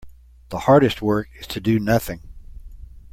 [0.49, 2.21] The hardest work is to do nothing.